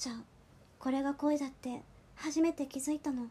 [0.00, 0.24] ちゃん
[0.78, 1.82] これが恋だって
[2.14, 3.26] 初めて気づいたの。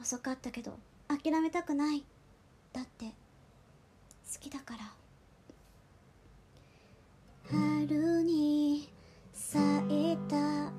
[0.00, 2.02] 遅かったけど諦めたくない。
[2.72, 3.12] だって好
[4.40, 4.80] きだから。
[7.50, 8.88] 春に
[9.34, 9.58] 咲
[10.12, 10.72] いた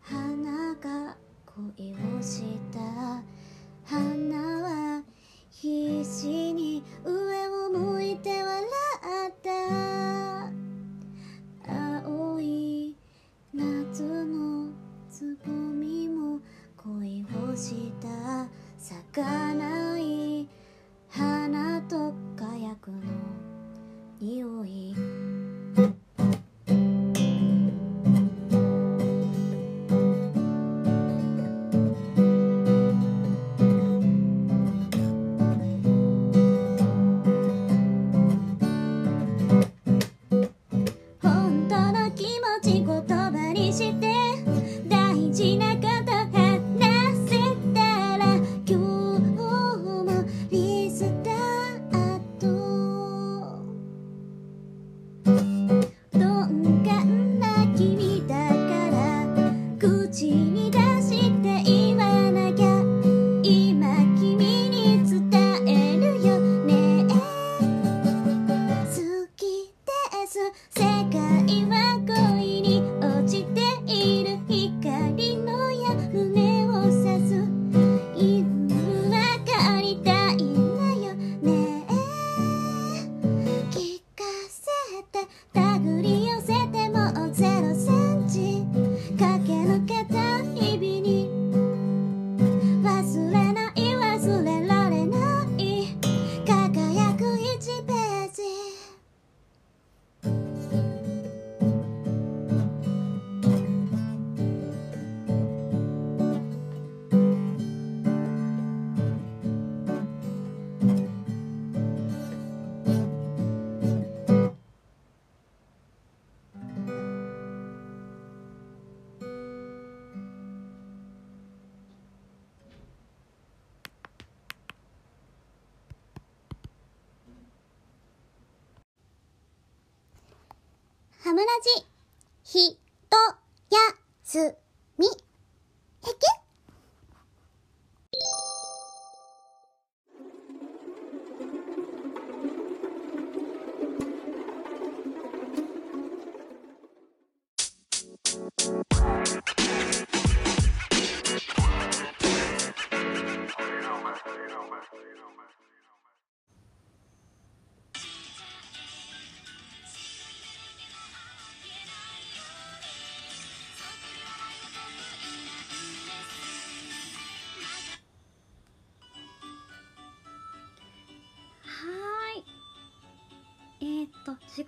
[0.00, 2.78] 花が恋をした。
[3.84, 5.02] 花は
[5.50, 8.64] 必死に上を向いて笑
[9.28, 9.57] った。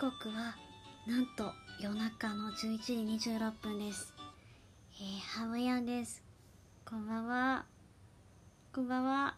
[0.01, 0.57] 刻は、
[1.07, 2.79] なんと、夜中の11
[3.19, 4.15] 時26分です。
[4.99, 6.23] えー、ハムヤンです。
[6.87, 7.67] こんばんは。
[8.75, 9.37] こんばんは。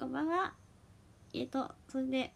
[0.00, 0.54] こんばんは。
[1.32, 2.32] えー、っと、それで、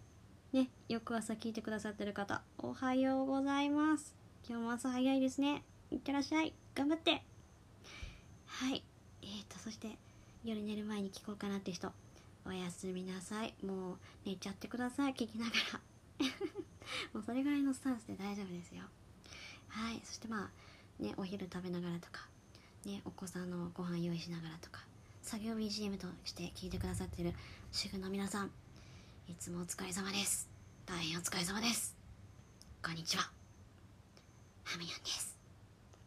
[0.53, 4.15] ね、よく朝聞いてくださってる方、おはようございます。
[4.49, 5.65] 今日も朝早いですね。
[5.91, 6.55] いってらっしゃい。
[6.77, 7.25] 頑張って。
[8.47, 8.85] はい。
[9.21, 9.99] えー、っと、そして、
[10.45, 11.91] 夜寝る前に聞こうかなって人、
[12.47, 16.64] おやすみなさいもう寝ちゃってください聞きながら
[17.13, 18.83] もうそれぐらいのスタンスで大丈夫ですよ。
[19.69, 20.01] はい。
[20.05, 20.51] そしてま
[21.01, 22.29] あねお昼食べながらとか
[22.85, 24.85] ねお子さんのご飯用意しながらとか
[25.23, 27.33] 作業 BGM として聞いてくださってる
[27.73, 28.51] 主婦の皆さん
[29.29, 30.49] いつもお疲れ様です。
[30.87, 31.97] 大変お疲れ様です。
[32.83, 33.31] こんにちは。
[34.65, 35.39] ハムヤンです。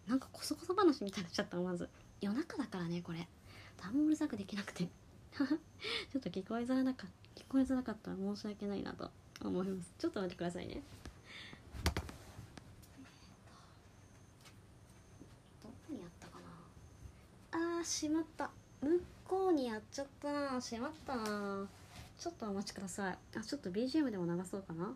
[0.05, 1.89] なんかこそこそ話みたいになっちゃったまず。
[2.21, 3.27] 夜中だからねこれ。
[3.81, 4.83] あんまうるさくできなくて。
[5.37, 5.45] ちょ
[6.19, 9.11] っと聞こえづらなか聞こえづらかったら申し訳ないなと。
[9.45, 9.91] 思います。
[9.97, 10.81] ちょっと待ってくださいね。
[15.63, 16.39] どこにあったか
[17.51, 17.77] な？
[17.77, 18.49] あーしまった。
[18.81, 20.61] 向こうにやっちゃったな。
[20.61, 21.67] しまったな。
[22.19, 23.17] ちょっとお待ちください。
[23.37, 24.93] あちょっと BGM でも流そうかな。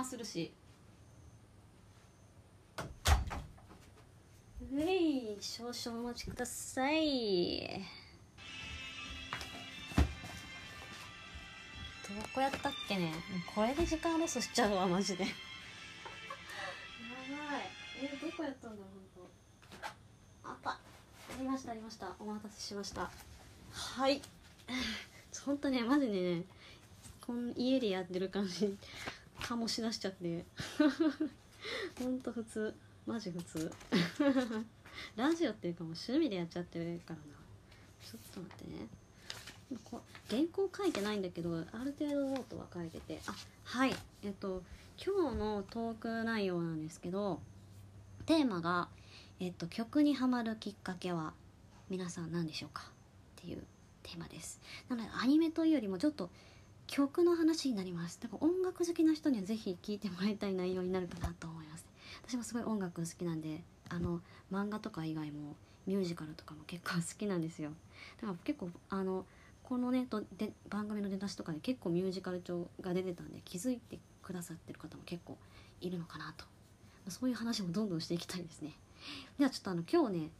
[0.00, 0.52] あの電話するし。
[4.72, 7.82] うい少々お待ちください。
[12.08, 13.12] どこやったっけね。
[13.54, 15.24] これで時間ロスしちゃうわマジで。
[15.24, 15.34] やば
[17.58, 17.62] い。
[18.02, 18.82] えどこやったんだ
[19.14, 19.28] 本
[20.44, 20.70] 当あった。
[20.70, 20.78] あ
[21.38, 22.12] りましたありました。
[22.18, 23.10] お待たせしました。
[23.72, 24.22] はい。
[25.44, 26.42] 本当ねマジでね
[27.20, 28.76] こん家でやってる感じ
[29.40, 30.44] 醸し出しちゃって。
[31.98, 32.74] ほんと普通。
[33.06, 33.72] マジ普通。
[35.16, 37.22] ラジオっていうかもう趣味でやっちゃってるからな。
[38.02, 38.86] ちょっと待ってね。
[39.84, 43.20] こ原稿書いてないんだけどある程度ノートは書いてて。
[43.26, 43.34] あ
[43.64, 43.94] はい。
[44.22, 44.62] えっと
[45.04, 47.40] 今日のトーク内容なんですけど
[48.26, 48.88] テーマが、
[49.38, 51.32] えっと、曲にはまるきっかけは
[51.88, 52.84] 皆さん何でしょうか？
[52.84, 53.64] っていう
[54.02, 54.60] テーマです。
[54.88, 56.30] なのでアニメというよりもちょっと
[56.90, 58.18] 曲の話になります。
[58.20, 61.86] だから音楽好きな人にはぜひ聴いてもらいたい内容になるかなと思います。
[62.26, 64.20] 私もすごい音楽好きなんであの
[64.52, 65.54] 漫画とか以外も
[65.86, 67.70] ミュージカルとかも結構好きなんですよ。
[68.20, 69.24] だから結構あの
[69.62, 75.38] このねとで番組の出だしとかで結構ミュージカル調が出てたんで気づいてくださってる方も結構
[75.80, 76.44] いるのかなと。
[77.08, 78.72] そういう話もどんどんしていきたいですね。
[79.38, 80.30] ではちょっとあの今日ね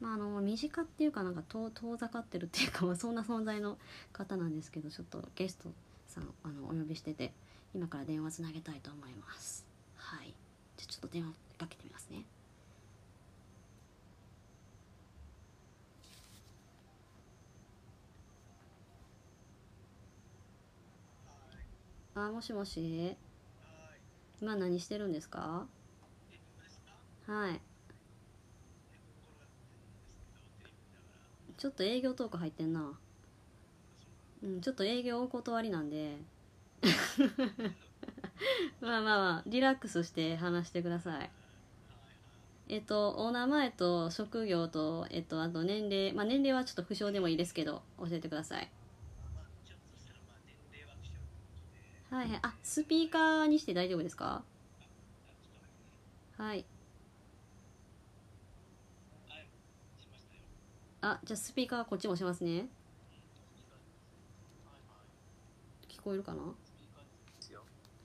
[0.00, 3.78] まあ、あの身近っていうかなんか遠遠ざかってるっていうか、まあ、そんな存在の
[4.12, 5.68] 方なんですけどちょっとゲスト
[6.12, 7.32] さんあのお呼びしてて
[7.74, 9.66] 今から電話つなげたいと思います。
[9.96, 10.34] はい。
[10.76, 12.24] じゃあちょっと電話かけてみますね。
[22.14, 23.16] あもしもし？
[24.42, 25.66] 今何してるんですか？
[27.26, 27.60] はい。
[31.56, 32.98] ちょっと営業トーク入ってんな
[34.42, 36.18] うんちょっと営業お断りなんで。
[38.80, 41.30] まあまあまあリラックスして話してください。
[42.68, 46.12] えっとお名前と職業とえっとあと年齢。
[46.12, 48.70] まあ年齢はちょっと不詳でもいいですけど教えてください。
[52.10, 52.38] はいはい。
[52.42, 54.42] あスピーカーにして大丈夫ですか？
[56.36, 56.64] はい。
[61.00, 62.68] あじゃあスピーカーこっちもしますね。
[66.02, 66.40] 聞こえるかな？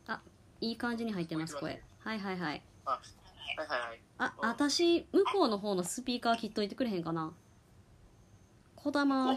[0.08, 0.22] あ
[0.62, 1.82] いい感じに入ってます声。
[2.00, 2.62] はいはいはい。
[2.86, 3.00] あ、は
[3.56, 4.00] いはいはい。
[4.20, 7.34] あ私向こうの方のスピーカー切っといてくれへんかな？
[8.76, 9.36] こだま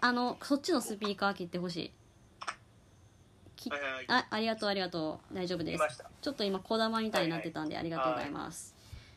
[0.00, 1.92] あのそっちのスピーカー切ってほしい。
[3.56, 3.70] き
[4.08, 5.34] あありがとうありがとう。
[5.34, 6.02] 大丈夫です。
[6.22, 8.74] ちょっと今こだまみたいになってたんでありがとうございます、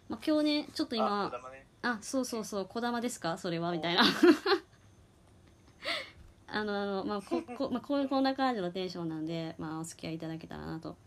[0.10, 1.66] まあ、今日ねちょっとあ今児玉ね。
[1.82, 2.66] あそうそうそう。
[2.66, 3.38] こだまですか？
[3.38, 4.04] それはみたいな
[6.54, 10.98] あのあのまあここ, まあ、こうこんな感じのテンションなんで、まあ、お付き合いいただけたらなと。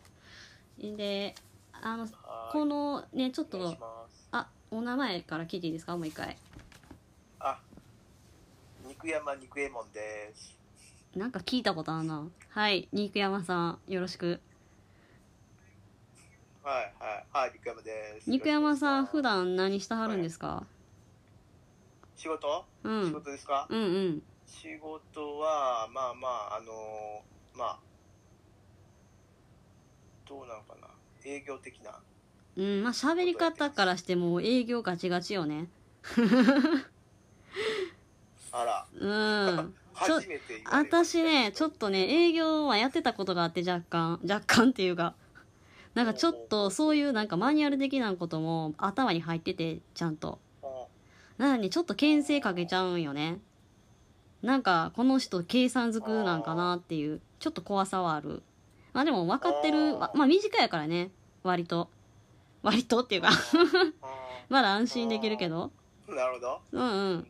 [0.79, 1.35] で
[1.73, 2.53] あのはい。
[2.53, 3.77] このねちょっと
[4.33, 5.97] あお名前から聞いていいですか？
[5.97, 6.37] もう一回。
[7.41, 7.61] あ
[8.87, 10.59] 肉山肉右衛門です。
[11.15, 12.27] なんか聞いたことあるな。
[12.49, 14.41] はい肉山さんよろしく。
[16.63, 18.31] はいはいはい肉山です。
[18.31, 20.67] 肉山さん普段段何してはるんですか、
[22.17, 23.07] 仕事、うん。
[23.07, 24.23] 仕事ですか、うんうん
[24.63, 27.79] 仕事はまあまああのーまあ
[30.29, 30.89] どうなのかな。
[31.25, 32.01] 営業的な。
[32.57, 35.69] うんまあ喋り方からしても営業ガチガチよね。
[38.53, 38.87] あら。
[38.95, 39.75] うん。
[39.93, 44.21] 初めて私ねちょっとね営業はやってたことがあって若干。
[44.23, 45.15] 若干っていうか。
[45.95, 50.39] なんかちょっとそういうなんかマニュアル的なことも頭に入っててちゃんと。
[50.63, 50.67] う。
[50.67, 50.69] ん
[51.39, 53.41] なのにちょっと牽制かけちゃうんよね
[54.45, 58.43] なんかこの人計算づくなんかなっていうちょっと怖さはある。
[58.93, 61.11] まあでも分かってるまあ短いやからね。
[61.43, 61.89] 割と。
[62.63, 63.31] 割とっていうか。
[64.49, 65.71] まだ安心できるけど。
[66.09, 66.61] うんなるほど。
[66.73, 67.27] うんうん。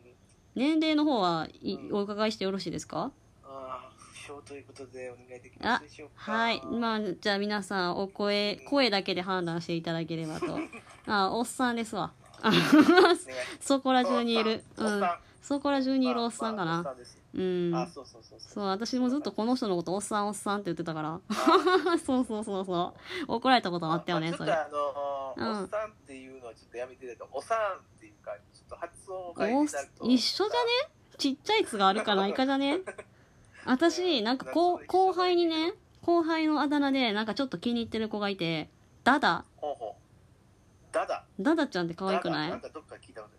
[0.55, 3.11] 年齢の方はいお伺いしてよろしいですか？
[3.45, 6.31] ああということでお願いできますでしょうか。
[6.31, 6.61] はい。
[6.65, 10.59] まあじゃあ皆さんお声声だけで判断していただければと。
[11.07, 12.11] あおっさんですわ。
[13.61, 14.63] そこら中にいる。
[14.77, 16.95] うんおっさんそこら中にいるおっさんかまあまあ
[17.35, 17.75] うん。
[17.75, 18.65] あそうそうそうそう。
[18.65, 21.19] 私もずっとこの人のことおっさんおっさんって言ってたから。
[22.03, 22.93] そうそうそうそ
[23.27, 23.33] う。
[23.35, 24.51] 怒られたことあったよねそれ。
[24.51, 25.61] まあのーうん。
[25.61, 27.27] おっさんっていうのはちょっとやめてると。
[27.31, 30.05] おさんっていうかちょっと発音をお変えてなると。
[30.07, 30.91] 一緒じゃね？
[31.17, 32.79] ちっちゃい「つ」があるかないかじゃね？
[33.65, 38.69] 私なんかこう後輩にね後輩のあだ名でなんかちょっと気に入ってる子がいて
[39.03, 39.45] ダダ。
[39.57, 40.93] ほうほう。
[40.93, 41.23] ダダ。
[41.39, 42.47] ダダちゃんって可愛くなダダ。
[42.49, 43.35] ないんかどっか聞いたこと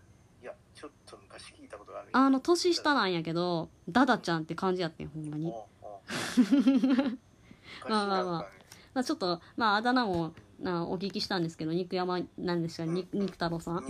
[1.38, 5.52] 昔聞いたことがあるあの年下なんやけどダダちゃんって感じやってんほんまに、
[7.88, 8.46] まあまあまあ。
[8.94, 13.84] まあ、ちょっとまああだ名もなお聞きしたんですけど肉山なんですか、に肉太郎さん。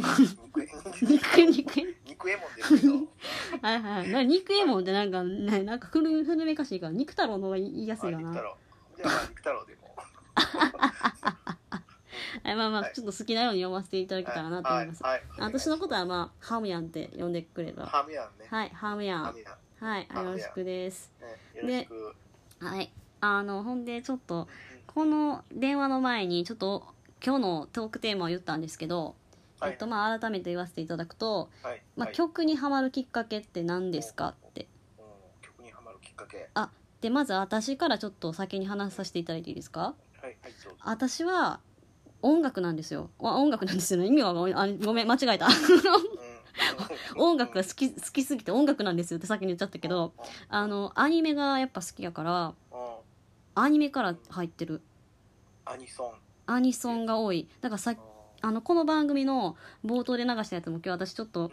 [1.02, 1.46] 肉え肉。
[1.46, 2.30] 肉肉。
[2.30, 2.94] えもんですけど。
[3.62, 4.10] はいはい。
[4.10, 8.30] な肉えもんってなんかねなんか古古めかしいから肉太郎の方が言いやすいかな。
[8.30, 8.56] あ肉太郎。
[8.96, 9.85] じゃあまあ肉太郎でも
[12.42, 12.92] はいまあまあはい。
[12.94, 15.12] ちょっと好きなように読ませていただけたらなと思います、はい。
[15.12, 15.22] はい。
[15.40, 17.86] 私のことはまあハムヤンって呼んでくれば。
[17.86, 18.46] ハムヤンね。
[18.48, 19.24] はいハムヤン。
[19.24, 19.86] ハムヤン。
[19.86, 21.12] はいよろしくです。
[21.62, 22.16] ねよろし
[22.60, 22.64] く。
[22.64, 22.92] はい。
[23.20, 24.48] あのほんでちょっと
[24.86, 26.86] この電話の前にちょっと
[27.24, 29.14] 今日のトークテーマを言ったんですけど、
[29.60, 29.72] はい。
[29.72, 31.82] えっとまあ改めて言わせていただくと、はい。
[31.96, 32.14] まあ、はい。
[32.14, 34.68] 曲にはまるきっかけって何ですかって。
[34.98, 35.02] う。
[35.02, 35.04] ん
[35.42, 36.48] 曲にハマるきっかけ。
[36.54, 39.80] あでまず私からちょっと先に話させていただいていいですか？
[39.80, 40.24] はい。
[40.24, 40.36] はい。
[40.82, 41.60] 私は
[42.26, 43.10] 音楽なんですよ。
[43.20, 44.06] あ音楽なんですよね。
[44.06, 45.46] 意味はごめん間違えた。
[45.46, 45.52] うん。
[47.16, 50.14] 音楽が好き好きすぎて音楽なんですよって先に言っちゃったけど
[50.48, 52.54] あのアニメがやっぱ好きやから
[53.54, 54.82] アニメから入ってる。
[55.64, 56.12] アニソン。
[56.46, 57.48] アニソンが多い。
[57.60, 57.94] だからさ
[58.42, 61.50] あのこの番組の冒頭で流したやつも今日私ちょっと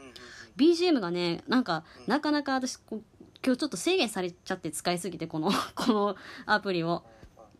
[0.57, 2.11] BGM がねなんかうん。
[2.11, 3.01] なかなか私今
[3.41, 6.15] 日ちょっと制限されちゃって使いすぎてこの この
[6.45, 7.03] アプリを。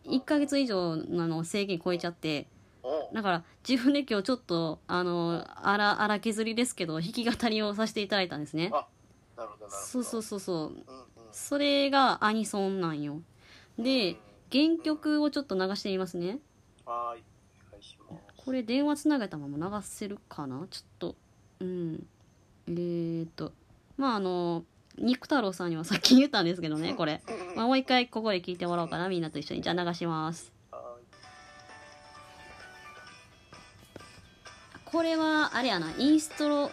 [0.06, 2.46] 1ヶ月以上のあの制限超えちゃって
[3.12, 8.70] だから自分で今日ちょっとあの荒荒削りですけど弾き語りをさせていただいたんですね。
[8.72, 8.86] あ
[9.36, 9.70] なるほどなるほど。
[9.70, 10.56] そうそうそうそう。
[10.56, 10.82] うんうん。
[11.32, 13.20] それがアニソンなんよ。
[13.78, 14.16] でうん
[14.52, 16.38] 原曲をちょっと流してみますね。
[16.86, 17.22] はーい
[18.36, 20.66] これ電話つなげたまま流せるかな？
[20.70, 21.16] ちょっと。
[21.60, 22.06] うん。
[22.68, 23.52] えー、っと。
[23.96, 24.64] まああの
[24.96, 27.20] 肉太郎さんにはさっき言ったんですけどねこれ、
[27.56, 29.60] まあ、もう一回ここで聞いてもらおうかなみんなと一緒に。
[29.60, 30.52] じゃあ流します
[34.94, 36.70] これはあれやなインストロ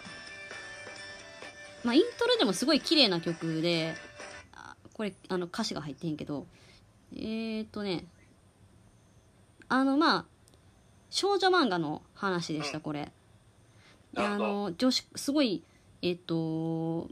[1.82, 3.94] まあイントロでもすごい綺麗な曲で
[4.54, 6.46] あこれあの歌詞が入ってへんけど
[7.16, 8.04] えー、っとね
[9.68, 10.24] あのまあ
[11.10, 13.10] 少女漫画の話でしたこれ。
[14.12, 15.64] であの女子すごい
[16.00, 17.08] えっと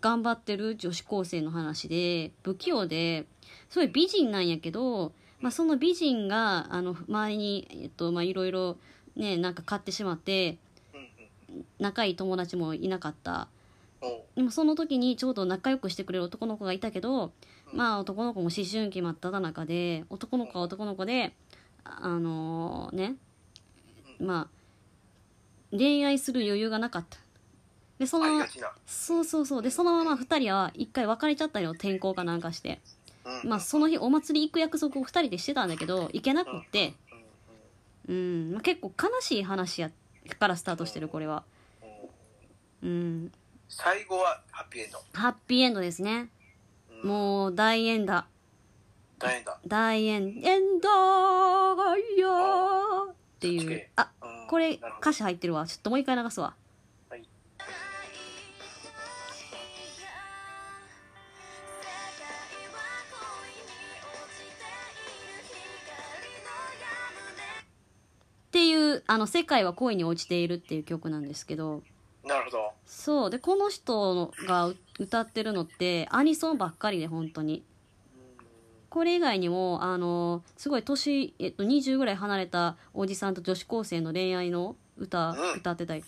[0.00, 3.26] 頑張ってる女子高生の話で不器用で
[3.68, 8.78] すごい美人なんやけど、まあ、その美人があの周りにえっとまあいろいろ
[9.16, 10.58] ねなんか買ってしまって
[11.78, 13.48] 仲いい友達もいなかった。
[14.36, 17.32] でもその時にちょうど仲良くしてくれる男の子がいたけど、うん
[17.72, 21.34] まあ男の子も思春期真っ只中で男の子は男の子で
[21.82, 23.16] あのね
[24.20, 27.18] まあ恋愛する余裕がなかった。
[27.98, 28.46] でその。
[28.86, 29.62] そうそうそう。
[29.62, 31.72] でそのまま2人は一回別れちゃったよ。
[31.72, 32.80] 転校かなんかして。
[33.24, 33.50] うん。
[33.50, 36.94] まあその日お祭り行く約束を2人でしてたんだけど行けなくって
[38.08, 38.16] うん。
[38.16, 39.90] うん、まあ、結構悲しい話や
[40.38, 41.44] からスタートしてるこれは。
[42.82, 43.32] うん。
[43.68, 44.98] 最後はハッピーエンド。
[45.12, 46.30] ハッピーエンドですね。
[46.90, 48.26] うんもう大エンダ
[49.18, 49.58] 大変だ。
[49.66, 53.88] 大エンエンダーよーっていう。
[53.96, 54.46] あうん。
[54.48, 55.66] これ歌詞入ってるわ。
[55.66, 56.54] ちょっともう一回流すわ
[68.74, 71.82] いうあの「世界は恋に落ちている」っていう曲なんですけど。
[72.24, 72.72] なるほど。
[72.86, 73.30] そう。
[73.30, 77.64] でこの人が歌ってるのってアニソンばっかりで本当に。
[78.88, 85.52] これ以外にもあのすごい年、えっと、20ぐらい離れたおじさんと女子高生の恋愛の歌、うん。
[85.58, 86.04] 歌ってたり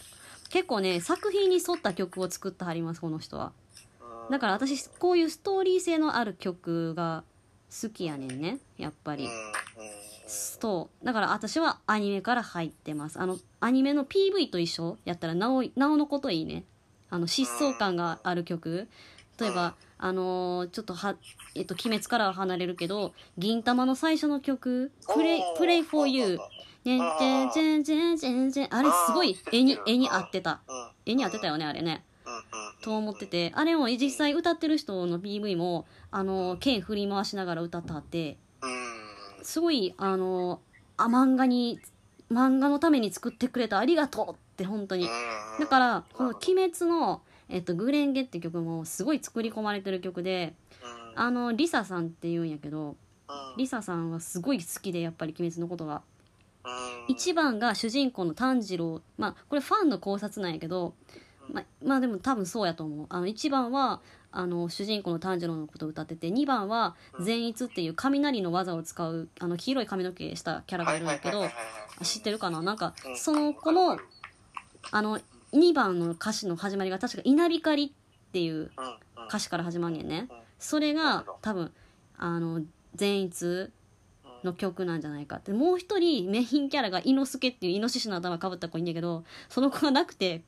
[0.51, 3.53] 結構ね作品に沿った曲を作ってはりますこの人は。
[4.01, 4.31] うん。
[4.31, 7.25] だから私こういうストーリー性のある曲が
[7.83, 9.25] 好きやねんねやっぱり。
[9.25, 11.05] うんうんそう。
[11.05, 13.21] だから私はアニメから入ってます。
[13.21, 16.65] あのアニメの PV と一緒やったらなおなおのこといいね。
[17.11, 18.89] あの疾走感がある曲。
[19.41, 21.17] 例えばあのーちょっとは
[21.55, 26.39] えっと鬼滅からは離れるけど銀魂の最初の曲「プレイプレイフォーユー」
[26.85, 27.77] ねんじゃんじゃ
[28.13, 28.75] んじゃんじゃん。
[28.75, 30.61] あれすごい絵に絵に合ってた。
[30.69, 30.89] うん。
[31.05, 32.05] 絵に合ってたよねあれね。
[32.83, 33.53] と思ってて。
[33.55, 38.39] あれも実際歌ってる人の PV もあの剣振り回しながら歌ってはって。
[38.63, 39.06] うん
[39.47, 40.61] すごいあの
[40.97, 41.79] あ漫画に
[42.33, 45.05] 漫画のために作ってくれたありがとうって本当に。
[45.05, 45.11] うん
[45.59, 50.55] だからこの「鬼滅の」えっと「グレンゲ」って曲もすごい作り込まれてる曲で
[51.15, 51.23] うん。
[51.23, 52.97] あのリサさんって言うんやけど
[53.29, 53.57] うん。
[53.57, 56.03] リサさんはすごい好きでやっぱり「鬼滅」のことが。
[56.65, 57.15] うん。
[57.15, 59.01] 一番が主人公の炭治郎。
[59.17, 60.95] まあこれファンの考察なんやけど
[61.49, 63.07] ままあでも多分そうやと思う。
[63.09, 64.01] あの1番は
[64.33, 71.49] あの主人公の炭治郎のことを歌ってて2番は善逸っていう雷の技を使うあの黄色い髪の毛したキャラがいるんだけど
[72.03, 72.61] 知ってるかな？
[72.63, 73.17] なんかうん。
[73.17, 73.99] その子の
[74.91, 75.19] あの
[75.53, 77.91] 2番の歌詞の始まりが確か「稲光」っ
[78.33, 78.71] ていう
[79.29, 80.27] 歌詞から始まんねんね。
[80.31, 80.37] うん。
[80.59, 81.73] それが多分
[82.19, 82.63] あの
[82.95, 83.71] 善逸
[84.45, 85.53] の曲なんじゃないかって。
[85.53, 90.43] もう一人メインキャラが猪之助っていうイノシシの頭かぶった子いんだけどその子がなくて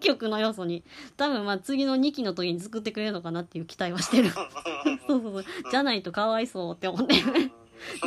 [0.00, 0.84] 曲の要素に
[1.16, 4.30] 多分まあ次の2期の時に作ってくれるのかなっていう期待はしてる。
[5.06, 5.44] そうそうそう。
[5.70, 7.14] じゃないとかわいそうって思って。
[7.16, 7.22] で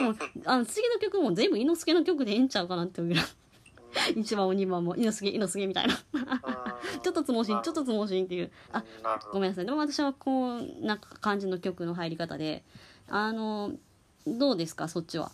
[0.02, 3.26] もあの次の曲も全部猪之助の曲でええんちゃうかなって思うぐらい。
[4.16, 5.96] 1番も2番も猪之助猪之助みたいな。
[7.04, 8.52] ちょっとつもしんちょっとつもしんっていう。
[8.72, 8.84] あ
[9.32, 9.66] ごめんなさい。
[9.66, 12.64] でも私はこうな感じの曲の入り方で
[13.08, 13.74] あの
[14.26, 14.88] どうですか？
[14.88, 15.32] そっちは。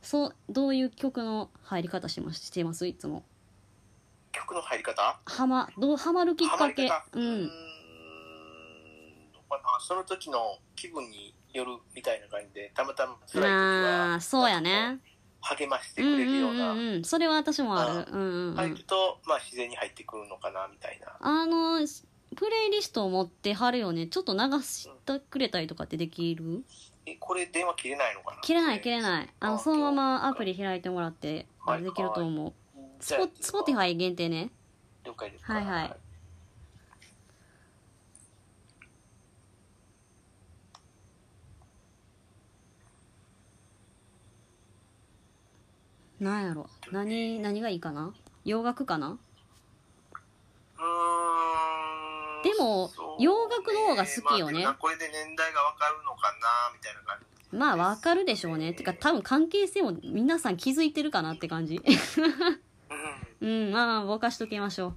[0.00, 2.86] そうどういう曲の入り方しますしてます？
[2.86, 3.22] いつも
[4.32, 5.20] 曲の入り方？
[5.24, 6.90] はまどうハマるきっかけ？
[7.12, 7.50] うん。
[9.86, 14.98] その時の気分によるみたいな感じでたまたま辛い時はあーそうやね。
[15.40, 17.90] 励ましてうんうくれるようんなうんうんそれは私もある。
[17.90, 18.54] あうんうんうん。
[18.54, 21.16] 入ると、まあ、自然に入ってくるのかなみたいな。
[21.20, 21.80] あの
[22.34, 24.06] プレイリストを持ってはるよね。
[24.06, 26.62] ちょっと流してくれたりとかってできる？
[27.04, 28.40] えこれ電話切れないのかな？
[28.40, 29.28] 切れない切れない。
[29.40, 31.46] あのあそのままアプリ開いてもらってで
[31.94, 32.52] きると思う。
[32.52, 32.61] じゃ
[33.02, 34.50] あ Spotify 限定ね。
[35.04, 35.44] 了解です。
[35.44, 35.64] かはい。
[35.64, 35.96] はい
[46.20, 46.70] なんやろ。
[46.92, 48.14] 何何がいいかな？
[48.44, 49.08] 洋楽かな？
[49.08, 52.42] うーん。
[52.44, 54.62] でも洋楽の方が好きよね。
[54.62, 57.18] まあこれで年代がわかるのかなみたいな感
[57.50, 58.72] じまあわかるでしょうね。
[58.72, 61.82] てか多分関係性も皆さん気づいてるかなって感じ
[63.42, 64.94] うんうんまあぼかしときましょ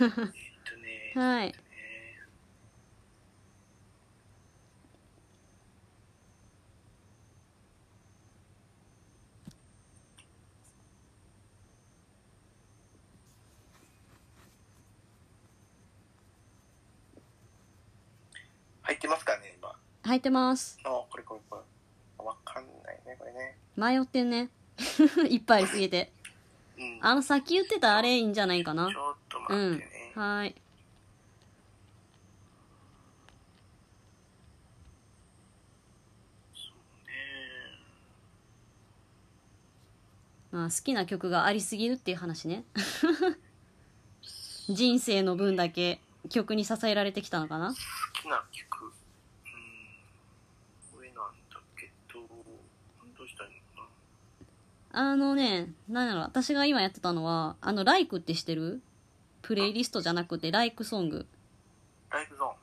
[0.00, 1.54] えっとねうはい。
[18.82, 19.76] 入ってますかね今。
[20.02, 20.80] 入ってます。
[20.82, 21.62] あこれこれこ
[22.18, 22.26] れ。
[22.26, 23.56] わかんないねこれね。
[23.76, 24.50] 迷ってんね。
[25.30, 26.10] いっぱいすぎて
[26.80, 26.98] うん。
[27.02, 28.90] あのさっき言ってたあれいいんじゃないかな。
[28.90, 30.54] ちょっとう待んってね、はーい
[40.50, 42.64] まあ好きな曲がありすぎるっていう話 ね。
[44.68, 47.68] 人生の分だけ曲に支えられてきたのかな。
[47.68, 47.74] 好
[48.22, 48.92] きな曲うん
[50.94, 51.14] これなん
[51.50, 53.88] だけどどうしたらいいのかな
[54.92, 58.80] あのねなんやろ私が今やってたのはあの「ライクって知ってる？
[59.42, 61.26] ププレイリストじゃなくてライクソング。
[62.08, 62.54] ライフゾーン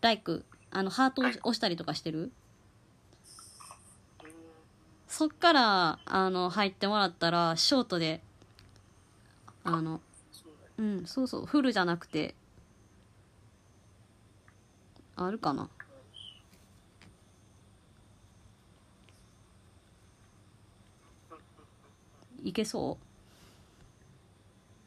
[0.00, 0.46] ライク。
[0.70, 2.20] あのハートを押したりとかしてる？
[2.20, 2.32] うん。
[5.06, 8.22] そっからあの入ってもらったらショートで
[9.64, 10.00] あの
[10.78, 12.34] うんそうそうフルじゃなくて
[15.16, 15.68] あるかな？
[22.42, 22.98] いけそ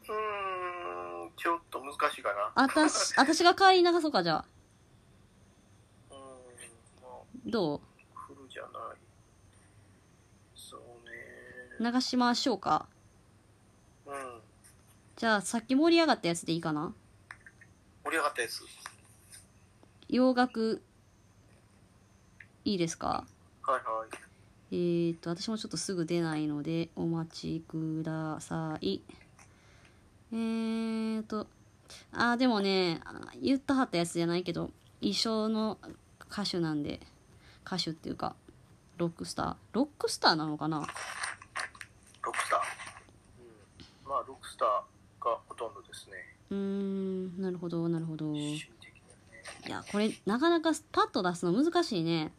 [0.08, 0.12] う？
[0.12, 2.52] うーんちょっと難しいかな。
[2.56, 4.46] あたし 私が代わりに流そうかじゃあ。
[6.12, 6.20] うーん
[7.02, 7.82] まあどう？
[8.16, 8.72] フルじゃない。
[10.56, 10.82] そう
[11.84, 11.92] ね。
[11.92, 12.88] 流しましょうか。
[14.06, 14.42] うん。
[15.16, 16.94] じゃあさっき盛り上がったやつでいいかな？
[18.04, 18.62] 盛り上がったやつ。
[20.10, 20.84] 洋楽
[22.66, 23.26] いいですか？
[23.64, 24.33] はいはい
[24.74, 29.02] えー、っと私もちょっとすぐ出ないのでお待ちください。
[30.32, 31.46] えーっと
[32.12, 35.78] あーでもねあ言ったはったやつじゃないけど一緒の
[36.28, 37.00] 歌手なんで
[37.64, 38.36] 歌手っていうか
[38.98, 39.56] ロックスター。
[39.74, 40.80] ロックスターなのかな？
[40.80, 42.60] ロックスター。
[43.40, 44.10] うん。
[44.10, 46.16] まあロックスターがほとんどですね。
[46.50, 48.26] うーんなるほどなるほど。
[48.32, 48.68] ね。
[49.70, 52.32] やこれなかなかパッと出すの難しいね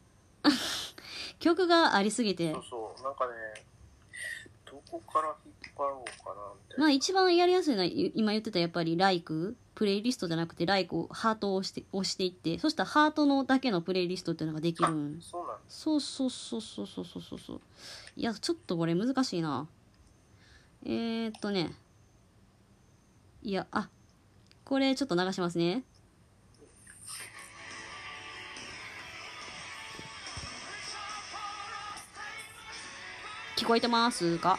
[1.44, 2.52] 曲がありすぎて。
[2.54, 3.02] そうそう。
[3.02, 3.32] なんかね
[4.64, 6.84] どこから引っ張ろうかなみたいな。
[6.84, 15.20] まあ一番やりやすいのは今言ってたやっぱり「LIKE」プレイリストじゃなくて「LIKE」をハートを押して押していってそしたらハートのだけのプレイリストっていうのができるん。
[15.20, 17.60] そうなんそうそうそうそうそうそうそう。
[18.16, 19.68] いやちょっとこれ難しいな。
[20.86, 21.74] えー、っとね。
[23.42, 23.90] いやあ
[24.64, 25.84] これちょっと流しますね。
[33.64, 34.58] 聞こえてますか？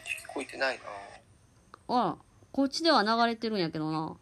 [0.00, 0.84] っち聞こえてないな。
[1.94, 2.16] あ
[2.52, 4.16] こっちでは流れてるんやけどな。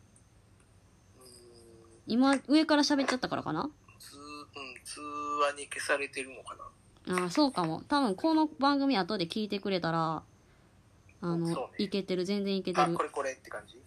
[2.09, 3.71] 今上から喋っちゃったからかな？
[4.01, 6.57] 通うん通話に消されてるのか
[7.07, 7.23] な。
[7.23, 7.85] ああそうかも。
[7.87, 10.25] 多分この番組後で聞いてくれたら
[11.21, 11.55] あの、ね。
[11.79, 12.25] いけてる。
[12.25, 12.93] 全然いけてる。
[12.93, 13.79] あこれこれって感じ？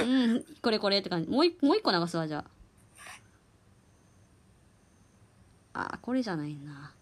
[0.00, 1.28] うんこれこれって感じ。
[1.28, 2.44] もう一もう一個流すわじゃ
[5.74, 5.94] あ。
[5.94, 6.92] あこれじゃないな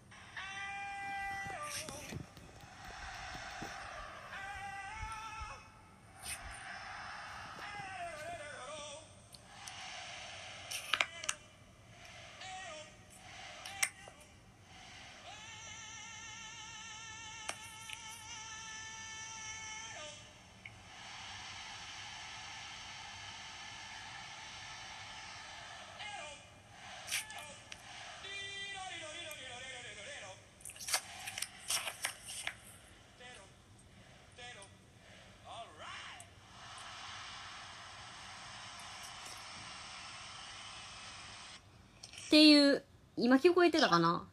[43.17, 44.23] 今聞こえてたかな？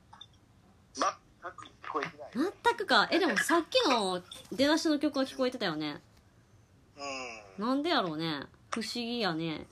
[0.94, 2.52] 全く聞こえてない。
[2.64, 3.08] 全くか。
[3.10, 6.00] えでもさっきの出だしの曲は聞こえてたよね。
[7.58, 7.64] うん。
[7.66, 8.42] なんでやろうね。
[8.70, 9.66] 不思議やね。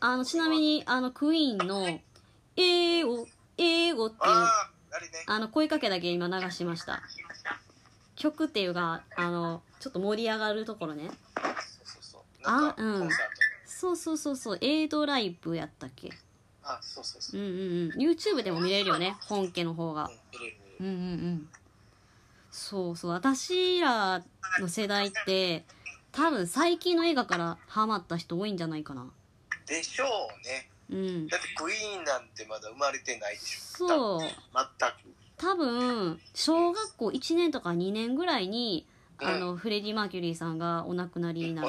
[0.00, 0.08] うん。
[0.08, 2.00] あのちなみにあのクイーンの
[2.56, 3.26] 「英語
[3.58, 4.22] 英語」っていう
[5.26, 7.02] あの声かけだけ今流しました。
[8.16, 11.10] 曲っていうかあのちょっと盛り上がるところね。
[12.44, 13.10] あうん。
[13.64, 14.58] そうそうそうそう。
[14.60, 16.10] エイドライブやったっけ？
[16.66, 17.40] あそうそうそう。
[17.40, 18.10] うんうんうん。
[18.10, 20.10] YouTube でも見れるよね本家の方が。
[20.80, 21.48] うんうんうん
[22.50, 23.10] そうそう。
[23.10, 24.22] 私ら
[24.60, 25.64] の世代って
[26.10, 29.06] 多分最近の映画からハマった人多いんじゃないかな。
[29.66, 30.70] でしょうね。
[30.90, 31.28] うん。
[31.28, 33.88] だってクイーンなんてまだ生まれてないでしょ。
[33.88, 34.20] そう。
[34.20, 34.34] 全く。
[35.36, 38.86] 多分小学校1年とか2年ぐらいに
[39.20, 39.28] うん。
[39.28, 41.64] あのフレディ・マーキュリーさんがお亡くなりになっ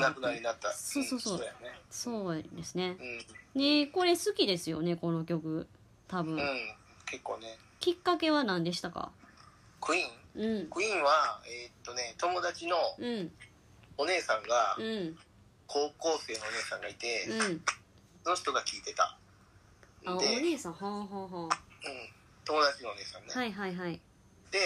[0.59, 0.71] た。
[0.73, 1.37] そうそうそう。
[1.37, 1.49] んそう
[1.89, 2.97] そうですね。
[3.55, 3.61] うん。
[3.61, 5.67] ねこれ好きですよねこの曲。
[6.07, 6.39] 多分、うん。
[7.05, 7.57] 結構ね。
[7.79, 9.11] きっかけは何でしたか？
[9.79, 10.59] クイーン？
[10.59, 10.67] うん。
[10.69, 13.31] クイーンはえーっとね友達のうん。
[13.97, 15.17] お姉さんがうん。
[15.67, 17.61] 高校生のお姉さんがいてうん。
[18.23, 19.17] その人が聞いてた。
[20.05, 21.49] あお姉さんはあはあは
[22.45, 23.27] 友達のお姉さんね。
[23.35, 23.99] あはいはいはい。
[24.51, 24.59] で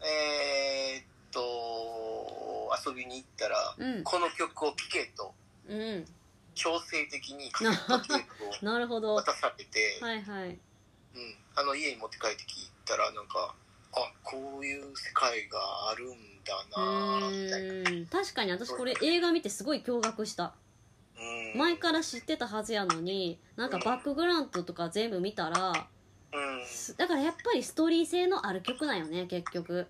[0.00, 4.04] えーっと遊びに行ったら、うん。
[4.04, 5.34] この曲を聴けと
[5.68, 6.04] うん。
[6.54, 9.14] 強制的にカセットテープを なるほど。
[9.14, 10.48] は渡されて、いはい。
[11.14, 13.54] うん、あの家に持って帰って聞いたらなんか
[13.92, 18.06] あこういう世界があるんだうなぁみたいな、ーん。
[18.06, 20.54] 確かに私これ映画見てすごい驚愕した。
[21.16, 25.88] うん、前から知ってたはずやのになんかバックグラウンドとか全部見たら
[26.32, 26.66] うん。
[26.66, 29.74] すだからやっぱりストーリー性のある曲なんよね結局。
[29.74, 29.86] ぜ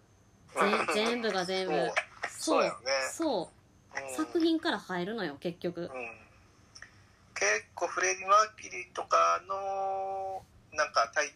[0.94, 1.73] 全部が全部。
[1.75, 1.92] そう。
[2.38, 2.90] そうやよね。
[3.12, 3.51] そ
[3.94, 4.01] う。
[4.01, 4.16] うん。
[4.16, 5.83] 作品から入るのよ結局。
[5.83, 5.88] うん、
[7.35, 11.27] 結構フレディ・マーキュリーとかのなんか体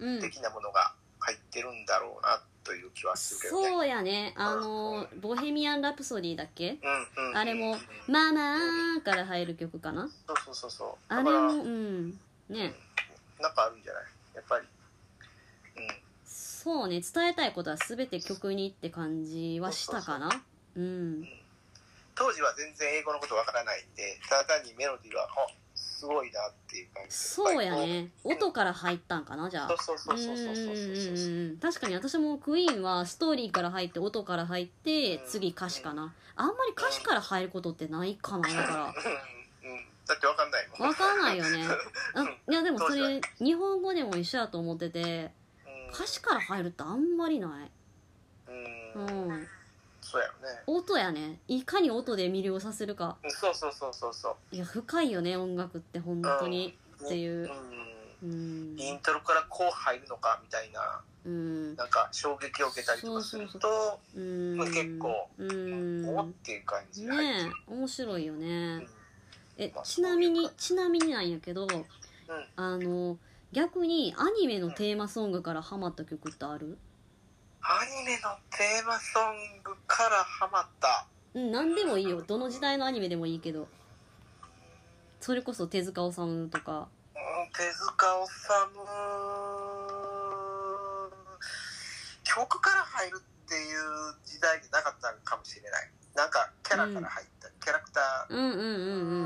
[0.00, 0.20] うん。
[0.20, 3.68] 験的なものが入ってるんだろうなという気はするけどね。
[3.68, 4.34] そうやね。
[4.36, 6.78] あの「ボヘミアン・ラプソディ」だっけ？
[6.82, 6.88] う
[7.22, 7.80] んうん、あれもうん
[8.12, 10.08] 「ママー」から入る曲かな？
[10.26, 11.12] そうそうそうそう。
[11.12, 12.10] あれもうん。
[12.48, 12.74] ね。
[13.38, 14.04] なんかあるんじゃない？
[16.64, 20.30] そうね伝えたいことは全て曲にって感じはしたかな。
[20.74, 21.28] うん。
[22.14, 25.28] 当時は全然英語のことわからないんでただ単にメロディーは
[25.74, 28.08] すごいなっていう感じそうやね。
[28.24, 29.68] 音から入ったんかなじゃあ。
[29.76, 31.22] そうそうそうそうそうそ
[31.54, 38.94] う確かに私もクイーンはストーリーから入って音から入って次歌詞かなあんまり歌詞から入ることってないかなだから
[40.06, 41.64] だってわかんないもんわかんないよね
[42.14, 45.30] あいやでもそれ日本語でも一緒やと思ってて
[45.94, 47.70] 歌詞から入るってあんまりない。
[48.96, 49.46] うん、うん。
[50.00, 50.62] そうやろね。
[50.66, 51.38] 音やね。
[51.46, 53.16] いかに音で魅了させるか。
[53.22, 54.56] うんそうそうそうそうそう。
[54.56, 56.76] いや深いよね音楽って本当に。
[57.04, 57.50] っていう。
[58.22, 58.30] うん。
[58.30, 58.34] う
[58.74, 58.80] ん。
[58.80, 61.00] イントロからこう入るのかみたいな。
[61.24, 61.76] うん。
[61.76, 66.18] なんか衝撃を受けたりとかすると結構うん。
[66.18, 68.80] おっていう感じねえ面白いよね。
[68.80, 68.88] る
[69.58, 71.86] えまあちなみにちなみになんやけどうん。
[72.56, 73.16] あの
[73.54, 76.76] 逆にアニメのテーマソングからハマった曲ってある？
[77.62, 81.06] アニメのテーマソングからハマった。
[81.34, 82.20] うん何でもいいよ。
[82.22, 83.68] どの時代のアニメでもいいけど。
[85.20, 86.88] それこそ手塚治虫とか。
[87.14, 88.32] うん手塚治
[88.74, 88.82] 虫
[92.24, 93.62] 曲から入るっていう
[94.26, 95.90] 時代じゃなかったのかもしれない。
[96.16, 98.66] なんかキャラから入った、キャラクタうんうんうん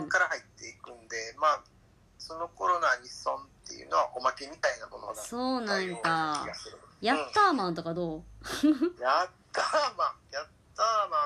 [0.01, 0.05] うん。
[0.05, 1.65] ーから入っていくんで、まあ
[2.19, 6.79] その頃のアニソンっていうのはおまけみたいなものだそうなんようなか気がする。
[7.03, 11.17] ヤッターマンとかどヤッターマンヤッターマ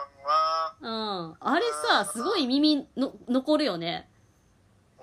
[0.83, 1.37] ンはううん。
[1.38, 4.09] あれさすごい耳の残るよね。
[4.98, 5.02] う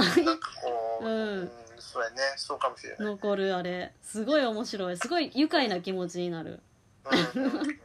[0.00, 0.24] ーん。
[0.24, 1.44] なんかこう、 うん。
[1.44, 2.16] ん、そうやね。
[2.36, 3.92] そうかもしれない、残るあれ。
[4.02, 4.96] すごい面白い。
[4.96, 6.62] すごい愉快な気持ちになる。
[7.04, 7.42] うん。
[7.42, 7.50] うん。
[7.50, 7.60] うん。
[7.60, 7.80] うん。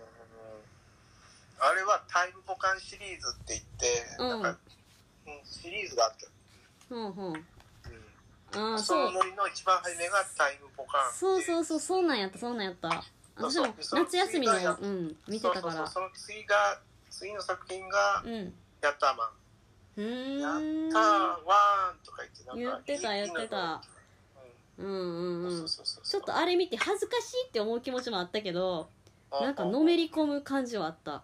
[1.60, 4.30] あれはタイムボカンシリーズって言って、うん。
[4.30, 4.60] なんか、
[5.28, 6.28] うん、シリーズがあった、
[6.96, 7.48] うんうんうん、
[8.54, 12.38] ああそのノリの一番初めがタイムボカンそうそうそうそうなんやった。
[12.40, 13.04] そうなんやった
[13.38, 15.62] 私も夏休みのうん見てたから。
[15.62, 19.30] そうそうそうその次が次の作品がうん「ヤッターマン」
[19.98, 20.02] う
[20.42, 20.88] 「ヤー。
[20.88, 21.02] んッター
[21.46, 23.82] ワン」とか言ってなんか言ってた言ってた。
[24.78, 26.04] うんうんううんんそうそうそう。
[26.04, 28.90] ちょっとあれ見て恥ずかしいって思う気持ちもあったけど
[29.32, 31.24] なんかのめめり込む感じはあった。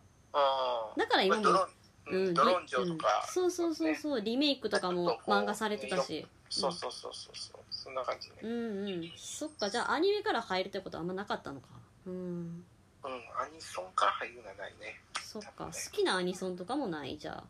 [0.95, 1.67] だから今もう
[2.09, 3.33] うんんドロンジョとか、うん。
[3.33, 4.21] そうそうそうそう。
[4.21, 7.62] リメイクとかも漫画されてたしそうそうそうそうそう。
[7.69, 8.36] そんな感じね。
[8.41, 9.12] うんうん。
[9.15, 9.69] そっか。
[9.69, 11.67] じゃあアニメから入るってことはあんまなかったのか。
[12.05, 12.13] うん。
[12.13, 12.63] うん。
[13.03, 15.01] アニソンから入るのはないね。
[15.21, 15.65] そっか。
[15.65, 17.17] 好きなアニソンとかもない？
[17.17, 17.43] じゃあ。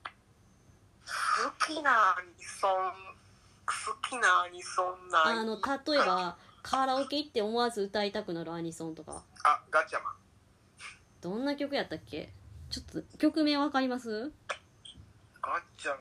[1.07, 2.71] 好きなアニソン
[3.65, 3.73] 好
[4.09, 5.21] きなアニソンない。
[5.39, 9.23] あの例えばカラオケ行って思わず歌いたくなるアニソンとか。
[9.43, 10.13] あガチャマン。
[11.21, 12.29] どんな曲やったっけ？
[12.69, 14.31] ちょっと曲名わかります？
[15.41, 15.99] ガチャマン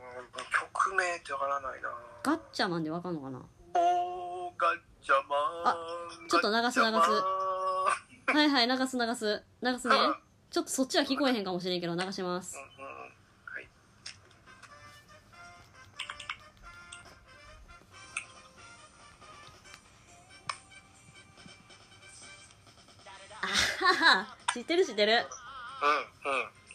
[0.87, 1.89] 曲名ってわからないな。
[2.23, 3.41] ガッチャマンでわかんのかな？
[3.75, 4.73] おーガ
[5.03, 6.29] チャマン。
[6.29, 6.93] ちょっと流す流す。
[8.33, 9.43] はいはい流す流す。
[9.63, 9.97] 流すね。
[9.97, 10.17] うん。
[10.49, 12.57] ちょっとそっちは聞こえへんかもしれんけど流します。
[12.57, 12.93] うんうん。
[12.93, 13.01] は
[13.61, 13.69] い。
[23.43, 25.13] あはは知ってる知ってる。
[25.13, 25.27] うんうん。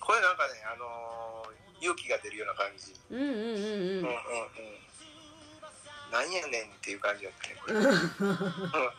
[0.02, 2.94] これなんかねあのー勇気が出るような感じ。
[3.10, 3.42] うんうんうんうん。
[3.42, 4.14] うんうんうん。
[6.12, 7.86] なんやねんっていう感じだったねこれ、うん、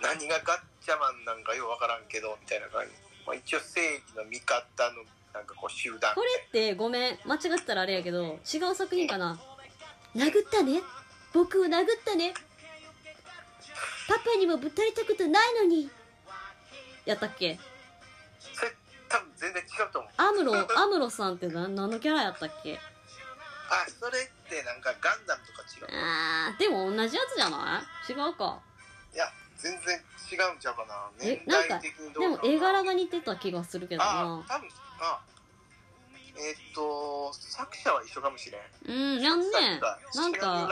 [0.00, 2.92] 何がガッチャマンなんかようわからんけどみたいな感じ、
[3.26, 6.14] まあ、一応正義の味方のなんかこう集団。
[6.14, 7.18] これってごめん。
[7.26, 9.38] 間違ってたらあれやけど違う作品かな？
[10.16, 10.80] 殴ったね。
[11.34, 12.32] 僕を殴ったね。
[14.08, 15.90] パパにもぶたれたことないのに。
[17.04, 17.58] やったっけ？
[19.42, 20.12] 全然違うと思う。
[20.16, 22.78] アムロ アムロさんって何何のキャラやったっけ？
[23.70, 25.86] あそれってなんかガンダムとか違う。
[25.90, 28.12] あーでも同じやつじゃない？
[28.12, 28.60] 違うか。
[29.12, 29.98] いや全然
[30.30, 31.10] 違うんちゃうかな。
[31.18, 32.36] 年えなんか代的にどでもうな。
[32.36, 34.68] のかな絵柄が似てた気がするけどあな多分
[35.00, 35.20] あ
[36.36, 38.62] えーっと作者は一緒かもしれん。
[38.86, 39.80] うんやんね
[40.14, 40.68] なんか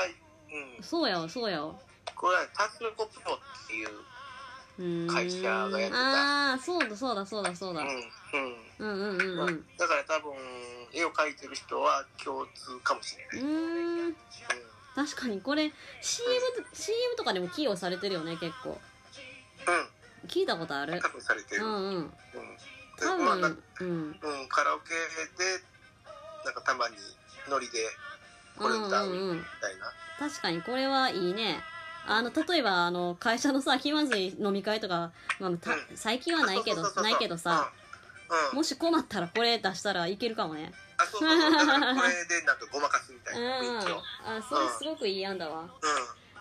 [0.52, 0.82] うん。
[0.82, 1.74] そうやわそうやわ。
[2.14, 3.88] これはタツノコプロっていう
[5.08, 6.00] 会社がやってた。
[6.00, 7.82] ああそうだそうだそうだそうだ。
[7.82, 8.70] うんうん。
[8.78, 9.64] うんうんうんうん。
[9.76, 10.32] だから多分
[10.94, 14.16] 絵を描いてる人は共通かもしれない、うーん。
[14.94, 16.30] 確かにこれ CM,
[16.72, 18.80] CM とかでも起用されてるよね結構。
[19.66, 20.98] うん、聞いたことある。
[21.00, 21.74] 多分されてる、ううん。
[21.74, 22.12] んうん。
[22.96, 23.42] で多まあうん。
[23.42, 24.94] うん、カラオケ
[25.38, 25.64] で
[26.44, 26.96] なんかたまに
[27.48, 27.78] ノリで
[28.58, 31.64] これ歌うみたいな、確かにこれはいいね
[32.06, 35.78] あの例えばあの会社のさ気まずい飲み会とか、まあ、たうん。
[35.94, 37.70] 最近はないけどないけどさ、
[38.28, 40.72] うん、うん、もし困ったらこれ出したらいけるかもね。
[40.98, 41.50] あそうそうそう。
[41.52, 45.64] だからこれでなんかごまかすみたうんいな雰囲気をあそれすごくいい案だわ。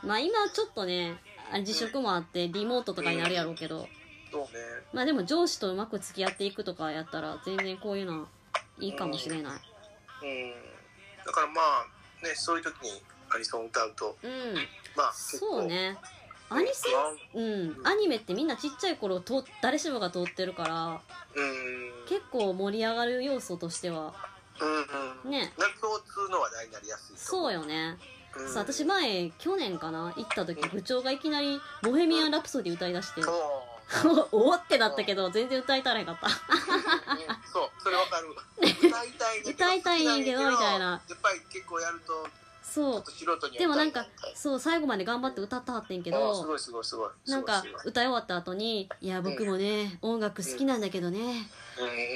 [0.04, 1.18] うまあ今ちょっとね
[1.52, 3.84] あ自粛もあってリモートとかになるやろうけど。
[3.84, 3.88] ん。
[4.32, 4.48] そうね。
[4.94, 8.28] まあでも上司とうまく付き合っていくとかやったら全然こういうの
[8.80, 9.54] いいかもしれない。
[9.54, 9.56] うん。
[11.26, 14.18] だからまあねそういう時にアニソン歌うと。
[14.24, 14.56] うん。
[14.96, 15.98] まあそうね。
[16.50, 16.90] アニソ
[17.36, 17.40] ン？
[17.42, 17.88] うん。
[17.88, 21.02] アニメってみんなちっちゃい頃と誰しもが通ってるから。
[21.36, 22.06] うん。
[22.08, 24.14] 結構盛り上がる要素としては。
[24.60, 25.32] うんうん。
[25.32, 25.54] ね。
[25.80, 27.98] 共通の話題になりやすいそうよね。
[28.36, 28.54] うん。
[28.54, 36.30] さ私前去年かな行った時部長がいきなり「ボヘミアン・ラプソディ」歌いだしてそう おおってなったけど全然歌いたらへんかった。
[36.30, 38.28] そうそれわかる
[38.62, 41.02] 歌いたいんだけど歌いたいねんけどみたいな。
[41.08, 42.30] やっぱり結構やるとち
[42.70, 43.04] そう。
[43.58, 44.06] でもなんか
[44.36, 47.10] そう最後まで頑張って歌ったはってんけどあすごいすごいすごい。
[47.28, 51.50] なんか歌い終わった後に「いや僕もね音楽好きなんだけどね。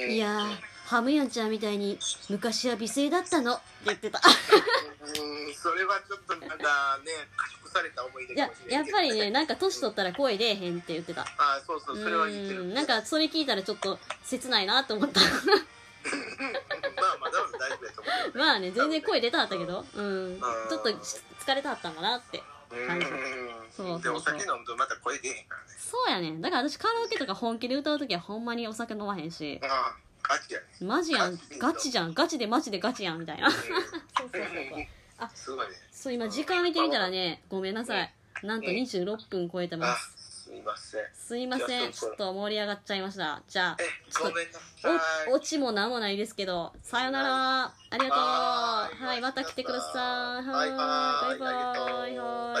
[0.06, 0.12] うん。
[0.12, 4.20] いやーハムヤンちゃんみたいに昔は美声だったの」って言ってた。
[4.20, 5.10] う
[5.50, 5.54] ん。
[5.54, 11.22] それはちょっとなんかね可縮された思い出いややっぱりねなんか年取ったら声出えへんって言ってた。
[11.22, 12.74] あそうそうそれは言ってるうん。
[12.74, 15.20] なんかそれ聞いたらちょっと切ないなと思った
[16.04, 18.26] まあまあだから大丈夫やと思う。
[18.26, 19.84] よまあね全然声出たはったけど。
[19.94, 20.36] うん。
[20.36, 20.40] ん。
[20.40, 22.42] ちょっと疲れたはったんかなって。
[22.86, 24.02] 感じそうそうそう。
[24.02, 25.66] でお酒飲むとまた声出へんからね。
[25.78, 26.40] そうやねん。
[26.40, 29.60] だから私カラオケとか本気で歌う時はほんまにお酒飲まへんし。
[29.62, 31.38] ああガチやねマジやん。
[31.58, 32.14] ガチじゃん。
[32.14, 33.50] ガチでマジでガチやんみたいな。
[33.50, 34.86] そうそうそうそう。
[35.18, 35.74] あすごいね。
[35.92, 37.42] そう今時間見てみたらね。
[37.48, 38.12] ごめんなさい。
[38.42, 40.13] なんと26分超えてまあす
[40.54, 41.02] すいません。
[41.14, 41.92] すいません。
[41.92, 43.42] ちょっと盛り上がっちゃいました。
[43.48, 44.60] じゃあえちょっとごめんなさ
[45.28, 45.32] い。
[45.32, 47.64] おオチもなんもないですけどさよなら。
[47.64, 48.10] ありがとう。
[48.10, 49.06] はーい。
[49.06, 50.48] はいまた来てください。
[50.48, 50.70] はい。
[50.70, 52.16] バイバあイバイ。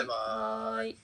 [0.06, 0.98] バはーい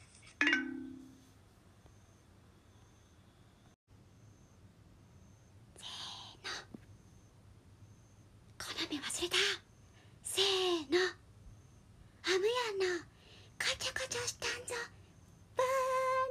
[8.59, 9.37] 好み忘れた。
[10.22, 10.44] せー
[10.92, 10.98] の。
[12.22, 13.05] ハムヤンの
[13.59, 14.74] カチャカチャしたんぞ。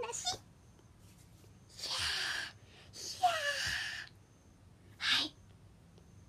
[0.01, 0.39] 話
[3.23, 3.27] は
[5.23, 5.33] い。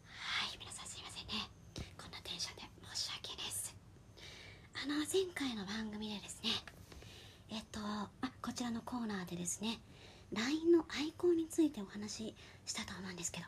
[0.07, 1.49] はい皆さんすいませんね。
[1.97, 2.63] こんなテンションで
[2.95, 3.75] 申し訳です。
[4.83, 6.51] あの前回の番組でですね
[7.51, 8.11] えっとあ
[8.43, 9.79] こちらのコーナーでですね
[10.33, 12.35] LINE のアイコンについてお話し
[12.67, 13.47] したと思うんですけど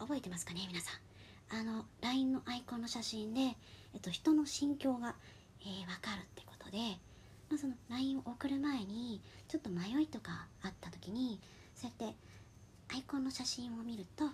[0.00, 0.90] 覚えてますかね皆さ
[1.50, 1.58] ん？
[1.60, 3.40] あの LINE のアイコンの写真で、
[3.94, 5.14] えっと、人の心境が、
[5.62, 6.78] えー、分かるってことで、
[7.48, 11.40] まあ、その LINE を送る前にちょっと迷いとかあった時に
[11.74, 12.16] そうやって
[12.92, 14.24] アイコンの写真を見ると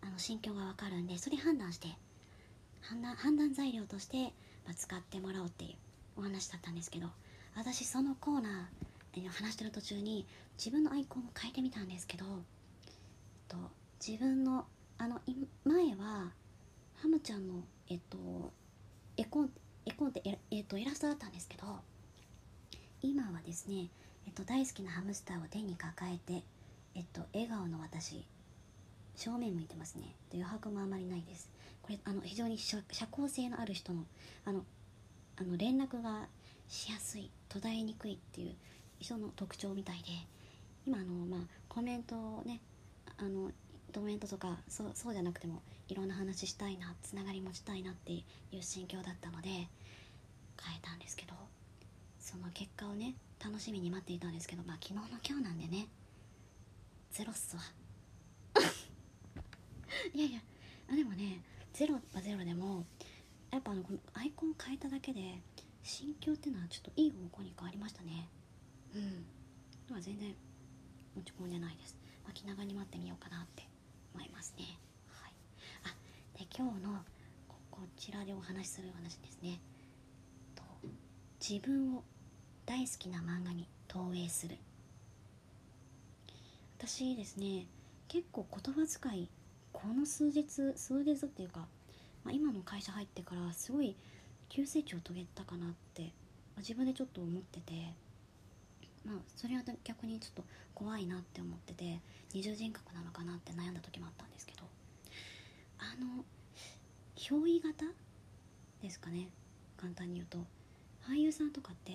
[0.00, 1.88] あの心境が分かるんでそれ判断して
[2.80, 4.32] 判断判断材料として、
[4.66, 5.74] ま、使ってもらおうっていう
[6.16, 7.08] お話だったんですけど
[7.54, 10.26] 私そのコーナー、え話してる途中に
[10.58, 12.32] 自分のアイコンを変えてみたんですけど、えっ
[13.48, 13.56] と、
[14.06, 14.66] 自分の
[14.98, 15.20] あの
[15.64, 16.32] 前は
[16.96, 17.54] ハムちゃんの
[17.88, 18.18] えっと
[19.16, 19.50] 絵コン
[19.84, 21.66] 絵コンってええっとイラストだったんですけど
[23.02, 23.88] 今はですね
[24.26, 26.42] えっと大好きなハムスターを手に抱えて
[26.96, 28.24] えっと笑顔の私
[29.14, 30.14] 正面向いてますね。
[30.30, 31.50] で余白もあまりないです。
[31.82, 34.04] これあの非常に社交性のある人の
[34.44, 34.64] あの
[35.36, 36.26] あの連絡が
[36.68, 38.54] しやすい途絶えにくいっていう
[38.98, 40.04] 人の特徴みたいで
[40.86, 42.60] 今あのまあコメントをね
[43.18, 43.50] あの
[43.94, 49.68] コメントとかそうそうじゃなくてもいろんな話したいなつながり持ちたいなっていう心境だったので変え
[50.82, 51.34] たんですけど
[52.18, 55.88] その結果をね楽しみに待っていたんですけどまあ昨日の今日なんでね
[57.16, 57.62] ゼロっすわ。
[60.12, 60.40] いやいや
[60.86, 61.40] あでもね
[61.72, 62.84] ゼロはゼロでも
[63.50, 65.40] やっぱあのこのアイコン変えただけで
[65.82, 68.28] 心境っていうのはちょっといい方向に変わりましたね。
[68.94, 69.24] うん。
[69.86, 70.36] では全然
[71.14, 73.66] 持ち込んでないです、まあ、気長に待ってみようかなって
[74.12, 74.78] 思いますね。
[75.06, 75.32] はい。
[75.84, 75.96] あ
[76.38, 77.02] で今日の
[77.70, 79.62] こちらでお話しする話ですね。
[80.54, 80.62] と
[81.40, 82.04] 自分を
[82.66, 84.58] 大好きな漫画に投影する。
[86.78, 87.66] 私ですね
[88.06, 89.28] 結構言葉遣い
[89.72, 90.44] この数日
[90.76, 91.60] 数日っていうか、
[92.22, 93.96] まあ、今の会社入ってからすごい
[94.50, 96.08] 急成長を遂げたかなって、ま
[96.58, 97.72] あ自分でちょっと思ってて
[99.04, 101.98] まあそれは逆にちょっと怖いなって思ってて
[102.34, 104.62] 二重人格なのかなって悩んだ時もあったんですけど
[105.78, 106.24] あの
[107.16, 107.86] 憑依型
[108.82, 109.28] ですかね
[109.78, 110.38] 簡単に言うと。
[111.08, 111.92] 俳優さんとかって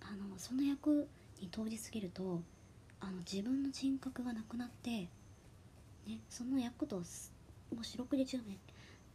[0.00, 1.08] あのその役
[1.40, 2.42] に通り過ぎると
[3.04, 5.08] あの自分の人格がなくなって、ね、
[6.30, 8.56] その役ともう四六時中ね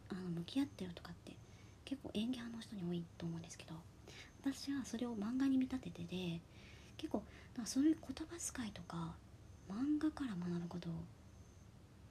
[0.08, 1.32] あの向き合ってるとかって
[1.84, 3.74] 結構演技派の人に多いと思うんですけど
[4.42, 6.40] 私はそれを漫画に見立ててで
[6.96, 7.24] 結構
[7.56, 9.14] なんかそういう言葉遣いとか
[9.68, 10.92] 漫画から学ぶことを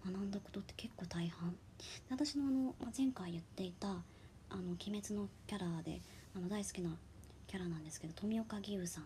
[0.06, 1.56] 学んだことって結構大半。
[2.10, 3.88] 私のあの前回言っていた
[4.50, 6.02] 「あの鬼滅」のキャラで
[6.36, 6.98] あの大好きな
[7.48, 9.06] キャラなんですけど富岡義勇さん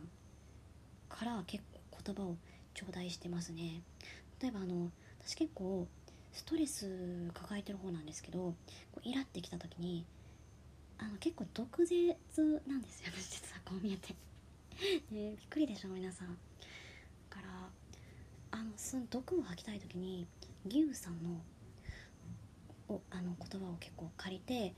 [1.09, 2.37] から結構言葉を
[2.73, 3.81] 頂戴してますね。
[4.41, 5.87] 例えばあの私結構
[6.31, 8.55] ストレス抱えてる方なんですけどこ
[8.97, 10.05] うイラってきた時に
[10.97, 12.15] あの結構毒舌
[12.67, 13.11] なんですよ。
[13.13, 14.13] 私 実はこう見えて、
[15.11, 16.27] ね、びっくりでしょ皆さん。
[16.29, 16.35] だ
[17.29, 17.69] から
[18.51, 20.27] あのす毒を吐きたい時に
[20.65, 21.41] 牛さんの
[22.87, 24.73] おあの言葉を結構借りて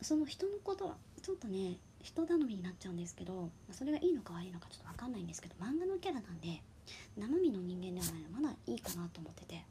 [0.00, 6.62] その人のことはちょっとね人頼みになっちゃうんですけどそれがいいのか悪いのかちょっと分かんないんですけど漫画のキャラなんで
[7.16, 9.64] 生身の人間ではないのまだいいかなと思ってて。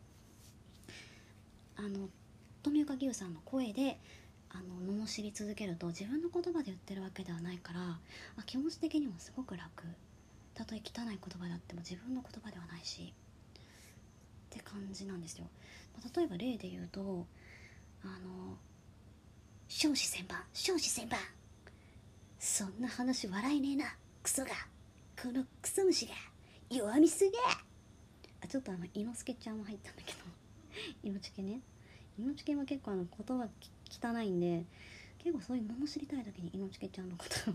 [1.77, 2.09] あの
[2.63, 3.99] 富岡牛さんの声で
[4.49, 9.83] あの罵り続けると自分の言葉で言ってるわけではないからあ気持ち的にもすごく楽。
[10.55, 13.13] たとえ汚い言葉であっても自分の言葉ではないし。
[13.13, 15.45] って感じなんですよ、
[15.93, 17.27] まあ例えば例で言うと
[18.01, 18.57] あの
[19.67, 21.19] 少子千番少子千番
[22.39, 24.49] そんな話笑えねえなクソが。
[25.21, 26.13] このクソ虫が。
[26.69, 27.31] 弱みすげ
[28.41, 30.19] あちょっとあの猪之助ちゃんも入ったんだけど。
[31.03, 31.61] 命系ね。
[32.17, 33.49] 命系は結構あの言葉
[33.89, 34.65] 汚いんで
[35.17, 37.53] 結構そういう罵りたい時に命系ちゃんのこと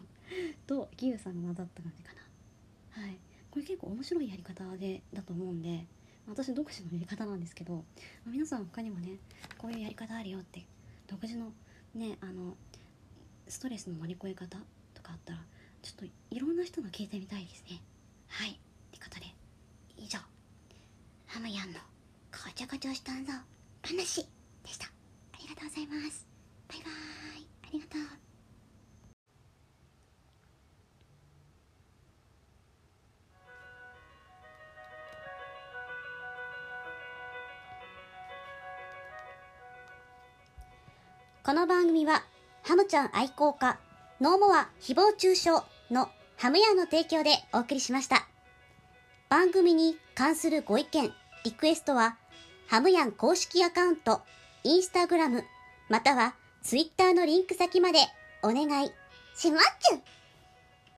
[0.66, 3.02] と義勇さんが混ざった感じかな。
[3.02, 3.18] はい。
[3.50, 5.86] これ結構面白いやり方でだと思うんで
[6.26, 7.84] 私独自のやり方なんですけど、
[8.24, 9.18] 皆さん他にもね
[9.58, 10.64] こういうやり方あるよって
[11.06, 11.52] 独自の
[11.94, 12.56] ねあの
[13.46, 14.58] ストレスの乗り越え方
[14.94, 15.44] とかあったら
[15.82, 17.82] ちょっといろんな人の聞いてみたいですね。
[18.28, 18.58] はい。
[18.92, 19.26] ってことで
[19.96, 20.18] 以上
[21.26, 21.78] ハムヤンの
[22.30, 23.32] こちょこちょしたんぞ
[23.82, 24.26] 話
[24.64, 24.86] でした。
[24.86, 24.90] あ
[25.40, 26.26] りがとうございます。
[26.68, 27.46] バイバーイ。
[27.64, 28.00] ありがとう。
[41.44, 42.22] この番組は
[42.62, 43.78] ハムちゃん愛好家
[44.20, 45.50] ノーモア誹謗中傷
[45.90, 48.31] のハムヤンの提供でお送りしました。
[49.32, 51.10] 番組に関するご意見
[51.46, 52.18] リクエストは
[52.68, 54.20] ハムヤン公式アカウント
[54.62, 55.44] インスタグラム
[55.88, 57.98] またはツイッターのリンク先まで
[58.42, 58.90] お願い
[59.34, 59.98] しまっちゅ